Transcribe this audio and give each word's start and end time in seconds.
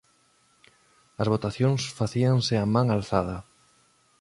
As 1.21 1.27
votacións 1.33 1.81
facíanse 1.99 2.53
a 2.57 2.65
man 2.73 2.87
alzada. 2.95 3.37